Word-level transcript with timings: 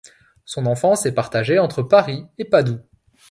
Son 0.45 0.65
enfance 0.65 1.05
est 1.05 1.13
partagée 1.13 1.59
entre 1.59 1.83
Paris 1.83 2.25
et 2.39 2.45
Padoue. 2.45 2.79